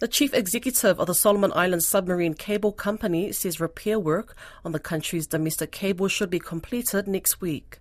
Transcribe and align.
The 0.00 0.08
chief 0.08 0.32
executive 0.32 0.98
of 0.98 1.08
the 1.08 1.14
Solomon 1.14 1.52
Islands 1.54 1.86
Submarine 1.86 2.32
Cable 2.32 2.72
Company 2.72 3.32
says 3.32 3.60
repair 3.60 3.98
work 3.98 4.34
on 4.64 4.72
the 4.72 4.78
country's 4.80 5.26
domestic 5.26 5.72
cable 5.72 6.08
should 6.08 6.30
be 6.30 6.38
completed 6.38 7.06
next 7.06 7.42
week. 7.42 7.80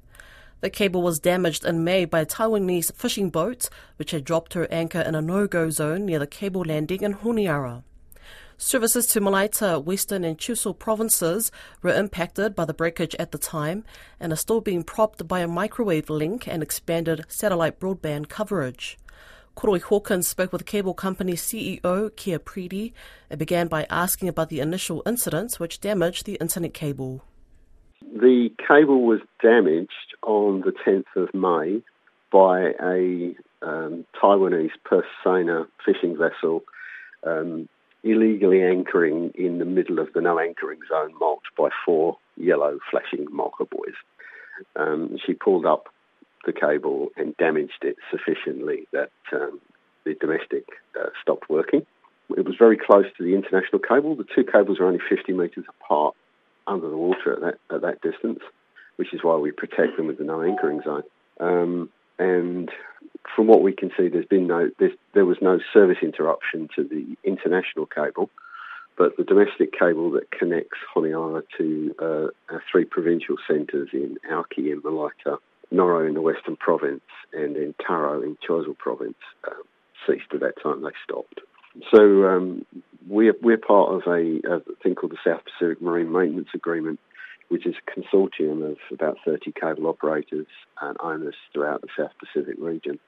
The 0.59 0.69
cable 0.69 1.01
was 1.01 1.19
damaged 1.19 1.63
in 1.63 1.85
May 1.85 2.03
by 2.03 2.19
a 2.19 2.25
Taiwanese 2.25 2.93
fishing 2.93 3.29
boat, 3.29 3.69
which 3.95 4.11
had 4.11 4.25
dropped 4.25 4.53
her 4.53 4.67
anchor 4.69 4.99
in 4.99 5.15
a 5.15 5.21
no-go 5.21 5.69
zone 5.69 6.05
near 6.05 6.19
the 6.19 6.27
cable 6.27 6.65
landing 6.67 7.03
in 7.03 7.13
Honiara. 7.13 7.83
Services 8.57 9.07
to 9.07 9.21
Malaita, 9.21 9.81
Western 9.81 10.25
and 10.25 10.37
Choiseul 10.37 10.77
provinces 10.77 11.53
were 11.81 11.93
impacted 11.93 12.53
by 12.53 12.65
the 12.65 12.73
breakage 12.73 13.15
at 13.17 13.31
the 13.31 13.37
time 13.37 13.85
and 14.19 14.33
are 14.33 14.35
still 14.35 14.59
being 14.59 14.83
propped 14.83 15.25
by 15.25 15.39
a 15.39 15.47
microwave 15.47 16.09
link 16.09 16.49
and 16.49 16.61
expanded 16.61 17.23
satellite 17.29 17.79
broadband 17.79 18.27
coverage. 18.27 18.97
Koroi 19.59 19.81
Hawkins 19.81 20.25
spoke 20.25 20.53
with 20.53 20.65
cable 20.65 20.93
company 20.93 21.33
CEO 21.33 22.15
Kia 22.15 22.39
Preedy 22.39 22.93
and 23.29 23.37
began 23.37 23.67
by 23.67 23.85
asking 23.89 24.29
about 24.29 24.47
the 24.47 24.61
initial 24.61 25.03
incidents 25.05 25.59
which 25.59 25.81
damaged 25.81 26.25
the 26.25 26.35
internet 26.35 26.73
cable. 26.73 27.25
The 28.01 28.51
cable 28.65 29.01
was 29.01 29.19
damaged 29.43 30.15
on 30.23 30.61
the 30.61 30.71
10th 30.71 31.13
of 31.17 31.33
May 31.33 31.81
by 32.31 32.71
a 32.81 33.35
um, 33.61 34.05
Taiwanese 34.23 34.71
purse 34.85 35.05
seiner 35.21 35.67
fishing 35.85 36.17
vessel 36.17 36.63
um, 37.27 37.67
illegally 38.01 38.63
anchoring 38.63 39.33
in 39.35 39.59
the 39.59 39.65
middle 39.65 39.99
of 39.99 40.07
the 40.13 40.21
no 40.21 40.39
anchoring 40.39 40.79
zone 40.87 41.11
marked 41.19 41.47
by 41.57 41.67
four 41.85 42.17
yellow 42.37 42.79
flashing 42.89 43.25
marker 43.29 43.65
buoys. 43.65 43.99
Um, 44.77 45.17
she 45.25 45.33
pulled 45.33 45.65
up 45.65 45.89
the 46.45 46.53
cable 46.53 47.09
and 47.17 47.35
damaged 47.37 47.83
it 47.83 47.97
sufficiently 48.11 48.87
that 48.91 49.11
um, 49.33 49.59
the 50.05 50.15
domestic 50.15 50.65
uh, 50.99 51.09
stopped 51.21 51.49
working. 51.49 51.85
It 52.37 52.45
was 52.45 52.55
very 52.57 52.77
close 52.77 53.05
to 53.17 53.23
the 53.23 53.33
international 53.33 53.79
cable. 53.79 54.15
The 54.15 54.25
two 54.35 54.43
cables 54.43 54.79
are 54.79 54.85
only 54.85 54.99
50 55.09 55.33
metres 55.33 55.65
apart 55.67 56.15
under 56.67 56.89
the 56.89 56.97
water 56.97 57.33
at 57.33 57.41
that, 57.41 57.75
at 57.75 57.81
that 57.81 58.01
distance, 58.01 58.39
which 58.97 59.13
is 59.13 59.23
why 59.23 59.35
we 59.35 59.51
protect 59.51 59.97
them 59.97 60.07
with 60.07 60.19
the 60.19 60.23
no 60.23 60.41
anchoring 60.41 60.81
zone. 60.83 61.03
Um, 61.39 61.89
and 62.19 62.69
from 63.35 63.47
what 63.47 63.63
we 63.63 63.73
can 63.73 63.89
see, 63.97 64.09
there's 64.09 64.25
been 64.25 64.47
no 64.47 64.69
there 65.13 65.25
was 65.25 65.37
no 65.41 65.59
service 65.73 65.97
interruption 66.01 66.69
to 66.75 66.83
the 66.83 67.15
international 67.23 67.85
cable, 67.85 68.29
but 68.97 69.15
the 69.17 69.23
domestic 69.23 69.71
cable 69.77 70.11
that 70.11 70.29
connects 70.31 70.77
Honiara 70.93 71.43
to 71.57 71.95
uh, 71.99 72.53
our 72.53 72.61
three 72.71 72.85
provincial 72.85 73.37
centres 73.47 73.89
in 73.93 74.17
Auki 74.29 74.71
and 74.71 74.83
Malaita 74.83 75.37
Noro 75.73 76.07
in 76.07 76.13
the 76.13 76.21
Western 76.21 76.55
Province 76.55 77.01
and 77.33 77.55
in 77.55 77.75
Taro 77.85 78.21
in 78.21 78.37
Choiseul 78.45 78.77
Province 78.77 79.17
um, 79.47 79.63
ceased 80.07 80.33
at 80.33 80.39
that 80.39 80.61
time. 80.61 80.81
They 80.81 80.89
stopped. 81.03 81.41
So 81.93 82.25
um, 82.25 82.65
we're, 83.07 83.35
we're 83.41 83.57
part 83.57 83.93
of 83.93 84.01
a, 84.07 84.39
a, 84.49 84.61
thing 84.81 84.95
called 84.95 85.11
the 85.11 85.17
South 85.23 85.41
Pacific 85.45 85.81
Marine 85.81 86.11
Maintenance 86.11 86.49
Agreement, 86.53 86.99
which 87.49 87.65
is 87.65 87.75
a 87.75 87.99
consortium 87.99 88.71
of 88.71 88.77
about 88.91 89.17
30 89.25 89.51
cable 89.51 89.87
operators 89.87 90.47
and 90.81 90.97
owners 90.99 91.35
throughout 91.53 91.81
the 91.81 91.87
South 91.97 92.11
Pacific 92.19 92.55
region. 92.59 92.99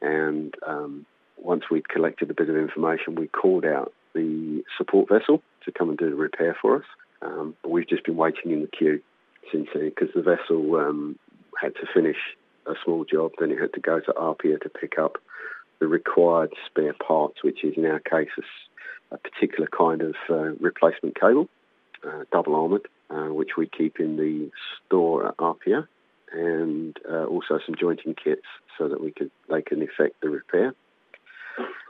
And 0.00 0.54
um, 0.66 1.06
once 1.36 1.64
we'd 1.70 1.88
collected 1.88 2.30
a 2.30 2.34
bit 2.34 2.48
of 2.48 2.56
information, 2.56 3.16
we 3.16 3.26
called 3.26 3.64
out 3.64 3.92
the 4.14 4.62
support 4.78 5.08
vessel 5.08 5.42
to 5.64 5.72
come 5.72 5.88
and 5.88 5.98
do 5.98 6.10
the 6.10 6.16
repair 6.16 6.56
for 6.60 6.76
us. 6.76 6.84
Um, 7.22 7.54
but 7.62 7.70
we've 7.70 7.88
just 7.88 8.04
been 8.04 8.16
waiting 8.16 8.52
in 8.52 8.62
the 8.62 8.66
queue 8.66 9.00
since 9.52 9.68
then 9.74 9.90
because 9.90 10.08
the 10.14 10.22
vessel 10.22 10.76
um, 10.76 11.18
had 11.60 11.74
to 11.76 11.86
finish 11.92 12.16
a 12.66 12.74
small 12.84 13.04
job, 13.04 13.32
then 13.38 13.50
he 13.50 13.56
had 13.56 13.72
to 13.74 13.80
go 13.80 14.00
to 14.00 14.16
Apia 14.16 14.58
to 14.58 14.68
pick 14.68 14.98
up 14.98 15.16
the 15.80 15.86
required 15.86 16.52
spare 16.66 16.94
parts, 16.94 17.42
which 17.42 17.64
is 17.64 17.74
in 17.76 17.86
our 17.86 18.00
case 18.00 18.28
a, 18.38 19.14
a 19.14 19.18
particular 19.18 19.68
kind 19.76 20.02
of 20.02 20.14
uh, 20.28 20.52
replacement 20.60 21.18
cable, 21.18 21.48
uh, 22.06 22.24
double 22.32 22.54
armoured, 22.54 22.86
uh, 23.10 23.32
which 23.32 23.50
we 23.56 23.66
keep 23.66 23.98
in 23.98 24.16
the 24.16 24.50
store 24.86 25.28
at 25.28 25.34
Apia, 25.38 25.88
and 26.32 26.96
uh, 27.10 27.24
also 27.24 27.58
some 27.64 27.74
jointing 27.78 28.14
kits 28.14 28.46
so 28.78 28.88
that 28.88 29.00
we 29.00 29.10
could 29.10 29.30
they 29.48 29.62
can 29.62 29.82
effect 29.82 30.20
the 30.22 30.28
repair. 30.28 30.74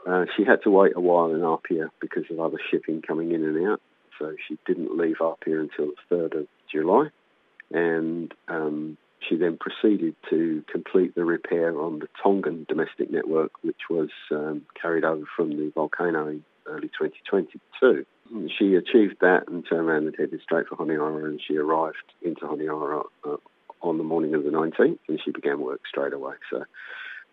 Uh, 0.07 0.25
she 0.35 0.43
had 0.43 0.63
to 0.63 0.71
wait 0.71 0.93
a 0.95 0.99
while 1.01 1.33
in 1.33 1.43
Apia 1.43 1.91
because 1.99 2.23
of 2.31 2.39
other 2.39 2.57
shipping 2.71 3.01
coming 3.01 3.31
in 3.31 3.43
and 3.43 3.67
out, 3.67 3.81
so 4.17 4.35
she 4.47 4.57
didn't 4.65 4.97
leave 4.97 5.21
Apia 5.21 5.59
until 5.59 5.91
the 6.09 6.15
3rd 6.15 6.39
of 6.41 6.47
July. 6.71 7.09
And 7.71 8.33
um, 8.47 8.97
she 9.27 9.35
then 9.35 9.57
proceeded 9.57 10.15
to 10.29 10.63
complete 10.71 11.15
the 11.15 11.25
repair 11.25 11.79
on 11.79 11.99
the 11.99 12.07
Tongan 12.21 12.65
domestic 12.67 13.11
network, 13.11 13.51
which 13.63 13.89
was 13.89 14.09
um, 14.31 14.63
carried 14.79 15.03
over 15.03 15.25
from 15.35 15.51
the 15.51 15.71
volcano 15.73 16.27
in 16.27 16.43
early 16.65 16.89
2022. 16.99 18.05
She 18.57 18.75
achieved 18.75 19.17
that 19.21 19.47
and 19.47 19.65
turned 19.67 19.87
around 19.87 20.07
and 20.07 20.15
headed 20.17 20.41
straight 20.41 20.67
for 20.67 20.77
Honiara, 20.77 21.25
and 21.25 21.41
she 21.45 21.57
arrived 21.57 21.97
into 22.21 22.41
Honiara 22.41 23.03
uh, 23.25 23.37
on 23.81 23.97
the 23.97 24.03
morning 24.03 24.33
of 24.33 24.43
the 24.43 24.49
19th, 24.49 24.99
and 25.07 25.19
she 25.23 25.31
began 25.31 25.59
work 25.59 25.81
straight 25.87 26.13
away. 26.13 26.35
So 26.49 26.63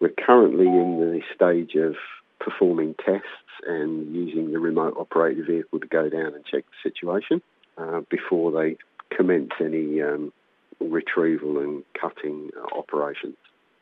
we're 0.01 0.11
currently 0.11 0.67
in 0.67 0.99
the 1.01 1.21
stage 1.35 1.75
of 1.77 1.95
performing 2.41 2.95
tests 3.05 3.27
and 3.67 4.15
using 4.15 4.53
the 4.53 4.59
remote 4.59 4.95
operated 4.99 5.47
vehicle 5.47 5.81
to 5.81 5.87
go 5.87 6.09
down 6.09 6.35
and 6.35 6.45
check 6.45 6.65
the 6.65 6.91
situation 6.91 7.43
uh, 7.77 8.01
before 8.11 8.53
they 8.53 8.77
commence 9.17 9.51
any 9.61 10.03
um, 10.03 10.33
retrieval 10.81 11.59
and 11.59 11.85
cutting 12.01 12.51
uh, 12.57 12.79
operations. 12.79 13.37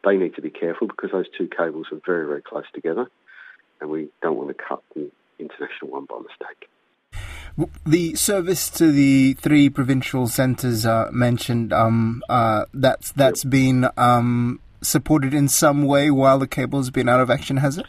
They 0.05 0.17
need 0.17 0.35
to 0.37 0.43
be 0.43 0.51
careful 0.51 0.87
because 0.87 1.11
those 1.13 1.27
two 1.37 1.49
cables 1.49 1.87
are 1.93 2.01
very, 2.05 2.27
very 2.27 2.43
close 2.43 2.65
together, 2.73 3.11
and 3.81 3.91
we 3.91 4.09
don't 4.23 4.37
want 4.37 4.49
to 4.49 4.55
cut 4.55 4.83
the 4.95 5.11
international 5.39 5.91
one 5.91 6.07
by 6.07 6.17
mistake. 6.19 6.69
The 7.87 8.15
service 8.15 8.69
to 8.71 8.93
the 8.93 9.33
three 9.35 9.71
provincial 9.71 10.27
centres 10.27 10.85
uh, 10.85 11.09
mentioned, 11.11 11.73
um, 11.73 12.23
uh, 12.29 12.67
that's 12.75 13.13
that's 13.13 13.45
yep. 13.45 13.51
been 13.51 13.89
um, 13.97 14.61
supported 14.83 15.33
in 15.33 15.49
some 15.49 15.85
way 15.85 16.11
while 16.11 16.39
the 16.39 16.47
cable's 16.47 16.91
been 16.91 17.09
out 17.09 17.21
of 17.21 17.31
action, 17.31 17.57
has 17.57 17.79
it? 17.79 17.87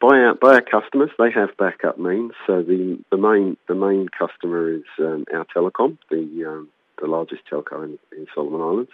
By 0.00 0.18
our, 0.18 0.34
by 0.34 0.54
our 0.54 0.60
customers, 0.60 1.10
they 1.18 1.30
have 1.30 1.56
backup 1.56 1.98
means. 1.98 2.32
So 2.46 2.62
the, 2.62 2.98
the 3.10 3.16
main 3.16 3.56
the 3.68 3.74
main 3.74 4.08
customer 4.08 4.70
is 4.70 4.84
um, 4.98 5.24
Our 5.32 5.46
Telekom, 5.46 5.96
the 6.10 6.44
um, 6.46 6.68
the 7.02 7.08
largest 7.08 7.42
telco 7.50 7.84
in, 7.84 7.98
in 8.16 8.26
Solomon 8.34 8.60
Islands. 8.60 8.90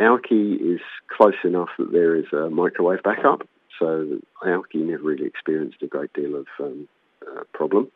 Auki 0.00 0.74
is 0.74 0.80
close 1.08 1.40
enough 1.44 1.68
that 1.78 1.92
there 1.92 2.16
is 2.16 2.26
a 2.32 2.50
microwave 2.50 3.02
backup, 3.02 3.46
so 3.78 4.18
Auki 4.42 4.76
never 4.76 5.02
really 5.02 5.26
experienced 5.26 5.82
a 5.82 5.86
great 5.86 6.12
deal 6.12 6.34
of 6.34 6.46
um, 6.58 6.88
uh, 7.26 7.42
problem. 7.54 7.90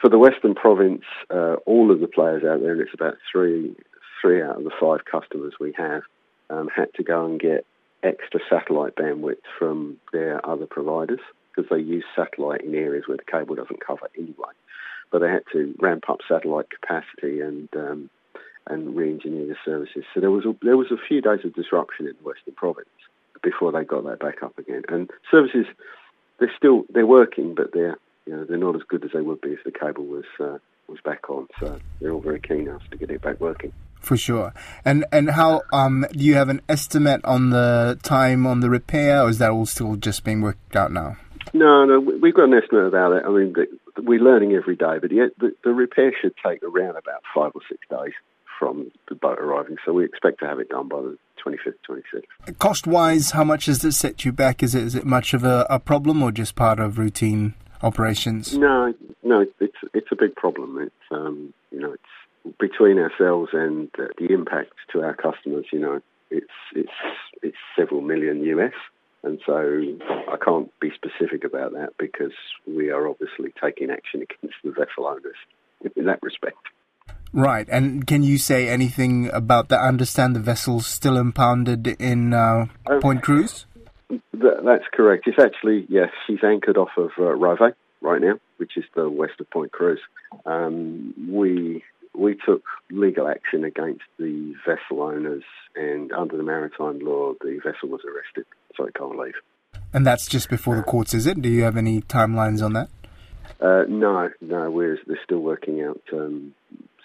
For 0.00 0.08
the 0.08 0.18
Western 0.18 0.54
Province, 0.54 1.04
uh, 1.30 1.56
all 1.66 1.90
of 1.90 2.00
the 2.00 2.06
players 2.06 2.42
out 2.42 2.60
there, 2.60 2.72
and 2.72 2.80
it's 2.80 2.94
about 2.94 3.16
three 3.30 3.74
three 4.20 4.42
out 4.42 4.58
of 4.58 4.64
the 4.64 4.70
five 4.80 5.00
customers 5.10 5.54
we 5.58 5.72
have, 5.76 6.02
um, 6.50 6.68
had 6.74 6.92
to 6.94 7.02
go 7.02 7.24
and 7.24 7.40
get 7.40 7.64
extra 8.02 8.40
satellite 8.48 8.94
bandwidth 8.96 9.42
from 9.58 9.96
their 10.12 10.44
other 10.48 10.66
providers 10.66 11.20
because 11.54 11.68
they 11.70 11.82
use 11.82 12.04
satellite 12.14 12.62
in 12.62 12.74
areas 12.74 13.04
where 13.06 13.16
the 13.16 13.30
cable 13.30 13.54
doesn't 13.54 13.84
cover 13.84 14.08
anyway. 14.16 14.52
But 15.10 15.20
they 15.20 15.28
had 15.28 15.42
to 15.52 15.74
ramp 15.80 16.04
up 16.08 16.18
satellite 16.28 16.66
capacity 16.70 17.40
and 17.40 17.68
um, 17.74 18.10
and 18.66 18.94
re-engineer 18.96 19.46
the 19.46 19.56
services. 19.64 20.04
So 20.14 20.20
there 20.20 20.30
was 20.30 20.44
a, 20.44 20.54
there 20.62 20.76
was 20.76 20.90
a 20.90 20.96
few 21.08 21.20
days 21.20 21.40
of 21.44 21.54
disruption 21.54 22.06
in 22.06 22.14
the 22.20 22.28
Western 22.28 22.54
Province 22.54 22.88
before 23.42 23.72
they 23.72 23.84
got 23.84 24.04
that 24.04 24.20
back 24.20 24.42
up 24.42 24.58
again. 24.58 24.82
And 24.88 25.10
services, 25.30 25.66
they're 26.38 26.52
still 26.56 26.84
they're 26.92 27.06
working, 27.06 27.54
but 27.54 27.72
they're 27.72 27.96
you 28.26 28.36
know 28.36 28.44
they're 28.44 28.58
not 28.58 28.76
as 28.76 28.82
good 28.88 29.04
as 29.04 29.10
they 29.12 29.20
would 29.20 29.40
be 29.40 29.50
if 29.50 29.64
the 29.64 29.72
cable 29.72 30.04
was 30.04 30.24
uh, 30.38 30.58
was 30.88 30.98
back 31.04 31.30
on. 31.30 31.46
So 31.58 31.78
they're 32.00 32.12
all 32.12 32.20
very 32.20 32.40
keen 32.40 32.68
us 32.68 32.82
to 32.90 32.96
get 32.96 33.10
it 33.10 33.22
back 33.22 33.40
working. 33.40 33.72
For 34.00 34.16
sure. 34.16 34.52
And 34.84 35.04
and 35.12 35.30
how 35.30 35.62
um, 35.72 36.06
do 36.12 36.24
you 36.24 36.34
have 36.34 36.48
an 36.48 36.62
estimate 36.68 37.24
on 37.24 37.50
the 37.50 37.98
time 38.02 38.46
on 38.46 38.60
the 38.60 38.70
repair, 38.70 39.22
or 39.22 39.30
is 39.30 39.38
that 39.38 39.50
all 39.50 39.66
still 39.66 39.96
just 39.96 40.24
being 40.24 40.40
worked 40.40 40.74
out 40.74 40.92
now? 40.92 41.16
No, 41.52 41.84
no, 41.84 41.98
we've 42.00 42.34
got 42.34 42.44
an 42.44 42.54
estimate 42.54 42.86
about 42.86 43.12
it. 43.12 43.24
I 43.26 43.30
mean, 43.30 43.54
we're 43.96 44.20
learning 44.20 44.52
every 44.52 44.76
day, 44.76 44.98
but 45.00 45.10
the, 45.10 45.30
the, 45.38 45.52
the 45.64 45.70
repair 45.70 46.12
should 46.20 46.34
take 46.44 46.62
around 46.62 46.96
about 46.96 47.22
five 47.34 47.52
or 47.54 47.60
six 47.68 47.80
days 47.90 48.12
from 48.60 48.92
the 49.08 49.14
boat 49.16 49.38
arriving. 49.40 49.78
So 49.84 49.92
we 49.94 50.04
expect 50.04 50.38
to 50.40 50.46
have 50.46 50.60
it 50.60 50.68
done 50.68 50.86
by 50.86 51.00
the 51.00 51.18
25th, 51.44 51.74
26th. 51.88 52.58
Cost 52.58 52.86
wise, 52.86 53.30
how 53.30 53.42
much 53.42 53.64
does 53.64 53.80
this 53.80 53.96
set 53.96 54.24
you 54.24 54.30
back? 54.30 54.62
Is 54.62 54.74
it 54.74 54.84
is 54.84 54.94
it 54.94 55.06
much 55.06 55.32
of 55.34 55.42
a, 55.42 55.66
a 55.70 55.80
problem 55.80 56.22
or 56.22 56.30
just 56.30 56.54
part 56.54 56.78
of 56.78 56.98
routine 56.98 57.54
operations? 57.82 58.56
No, 58.56 58.94
no, 59.22 59.46
it's 59.58 59.76
it's 59.94 60.12
a 60.12 60.16
big 60.16 60.36
problem. 60.36 60.78
It's 60.78 61.10
um, 61.10 61.54
you 61.72 61.80
know 61.80 61.94
it's 61.94 62.56
between 62.58 62.98
ourselves 62.98 63.50
and 63.54 63.88
uh, 63.98 64.04
the 64.18 64.32
impact 64.32 64.74
to 64.92 65.00
our 65.02 65.14
customers. 65.14 65.64
You 65.72 65.80
know, 65.80 66.00
it's 66.30 66.46
it's 66.76 66.92
it's 67.42 67.56
several 67.74 68.02
million 68.02 68.44
US. 68.44 68.74
And 69.22 69.38
so 69.44 69.82
I 70.32 70.36
can't 70.42 70.72
be 70.80 70.90
specific 70.94 71.44
about 71.44 71.72
that 71.72 71.90
because 71.98 72.32
we 72.66 72.90
are 72.90 73.06
obviously 73.06 73.52
taking 73.62 73.90
action 73.90 74.22
against 74.22 74.56
the 74.64 74.70
vessel 74.70 75.06
owners 75.06 75.36
in 75.94 76.06
that 76.06 76.22
respect. 76.22 76.56
Right, 77.32 77.68
and 77.70 78.06
can 78.06 78.22
you 78.22 78.38
say 78.38 78.68
anything 78.68 79.30
about 79.32 79.68
that? 79.68 79.80
I 79.80 79.88
understand 79.88 80.34
the 80.34 80.40
vessel's 80.40 80.86
still 80.86 81.16
impounded 81.16 81.86
in 81.86 82.32
uh, 82.34 82.66
Point 83.00 83.22
Cruz. 83.22 83.66
Th- 84.08 84.20
that's 84.64 84.84
correct. 84.92 85.28
It's 85.28 85.38
actually, 85.38 85.86
yes, 85.88 86.08
she's 86.26 86.42
anchored 86.42 86.76
off 86.76 86.90
of 86.96 87.10
uh, 87.18 87.34
Rove 87.34 87.60
right 88.00 88.20
now, 88.20 88.40
which 88.56 88.76
is 88.76 88.84
the 88.96 89.08
west 89.08 89.34
of 89.38 89.48
Point 89.50 89.70
Cruz. 89.70 90.00
Um, 90.44 91.14
we 91.30 91.84
we 92.14 92.36
took 92.44 92.64
legal 92.90 93.28
action 93.28 93.64
against 93.64 94.02
the 94.18 94.54
vessel 94.66 95.02
owners, 95.02 95.44
and 95.76 96.12
under 96.12 96.36
the 96.36 96.42
maritime 96.42 96.98
law, 96.98 97.34
the 97.40 97.60
vessel 97.64 97.88
was 97.88 98.00
arrested, 98.04 98.46
so 98.76 98.84
it 98.84 98.94
can't 98.94 99.16
leave. 99.16 99.34
And 99.92 100.04
that's 100.04 100.26
just 100.26 100.48
before 100.48 100.76
the 100.76 100.82
courts, 100.82 101.14
is 101.14 101.26
it? 101.26 101.40
Do 101.40 101.48
you 101.48 101.62
have 101.62 101.76
any 101.76 102.02
timelines 102.02 102.64
on 102.64 102.72
that? 102.72 102.88
Uh, 103.60 103.84
no, 103.88 104.30
no, 104.40 104.70
we're 104.70 104.98
they're 105.06 105.20
still 105.24 105.40
working 105.40 105.82
out 105.82 106.00
um, 106.12 106.54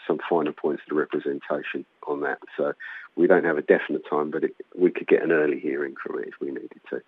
some 0.08 0.20
finer 0.30 0.52
points 0.52 0.84
of 0.84 0.90
the 0.90 0.96
representation 0.96 1.86
on 2.08 2.22
that. 2.22 2.40
So 2.58 2.74
we 3.16 3.28
don't 3.28 3.46
have 3.46 3.58
a 3.58 3.62
definite 3.62 4.04
time, 4.10 4.32
but 4.32 4.44
it, 4.44 4.56
we 4.78 4.92
could 4.92 5.08
get 5.08 5.24
an 5.24 5.32
early 5.32 5.60
hearing 5.60 5.96
from 6.02 6.20
it 6.20 6.28
if 6.28 6.34
we 6.40 6.48
needed 6.48 6.82
to. 6.90 7.02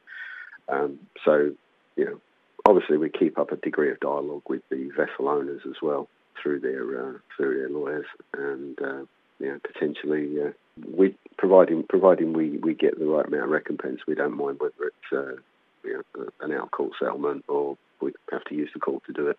Um, 0.69 0.99
so, 1.23 1.51
you 1.95 2.05
know, 2.05 2.21
obviously 2.67 2.97
we 2.97 3.09
keep 3.09 3.37
up 3.37 3.51
a 3.51 3.55
degree 3.57 3.91
of 3.91 3.99
dialogue 3.99 4.43
with 4.47 4.61
the 4.69 4.89
vessel 4.95 5.29
owners 5.29 5.61
as 5.67 5.75
well 5.81 6.07
through 6.41 6.59
their 6.59 7.09
uh, 7.09 7.13
through 7.35 7.57
their 7.57 7.69
lawyers, 7.69 8.05
and 8.33 8.79
uh, 8.81 9.01
you 9.39 9.47
know, 9.47 9.59
potentially 9.73 10.41
uh, 10.41 10.51
we 10.95 11.15
providing 11.37 11.83
providing 11.87 12.33
we, 12.33 12.57
we 12.57 12.73
get 12.73 12.99
the 12.99 13.05
right 13.05 13.25
amount 13.25 13.45
of 13.45 13.49
recompense, 13.49 14.01
we 14.07 14.15
don't 14.15 14.37
mind 14.37 14.59
whether 14.59 14.73
it's 14.87 15.13
uh, 15.13 15.41
you 15.83 16.03
know, 16.15 16.27
an 16.41 16.51
out 16.51 16.71
court 16.71 16.91
settlement 16.99 17.43
or 17.47 17.77
we 18.01 18.11
have 18.31 18.43
to 18.45 18.55
use 18.55 18.69
the 18.73 18.79
court 18.79 19.03
to 19.05 19.13
do 19.13 19.27
it. 19.27 19.37